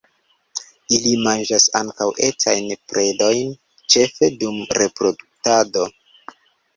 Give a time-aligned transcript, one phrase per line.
[0.95, 3.51] Ili manĝas ankaŭ etajn predojn,
[3.95, 5.85] ĉefe dum reproduktado.